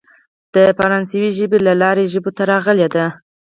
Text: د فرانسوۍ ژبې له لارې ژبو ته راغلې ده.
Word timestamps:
د 0.53 0.55
فرانسوۍ 0.77 1.25
ژبې 1.37 1.59
له 1.67 1.73
لارې 1.81 2.05
ژبو 2.13 2.31
ته 2.37 2.43
راغلې 2.51 2.87
ده. 2.95 3.05